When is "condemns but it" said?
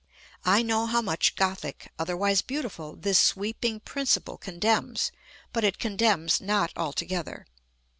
4.39-5.77